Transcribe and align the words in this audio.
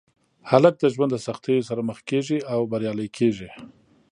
هلک 0.49 0.73
د 0.79 0.85
ژوند 0.93 1.11
د 1.13 1.17
سختیو 1.27 1.67
سره 1.69 1.81
مخ 1.89 1.99
کېږي 2.09 2.37
او 2.53 2.59
بریالی 2.71 3.07
کېږي. 3.17 3.49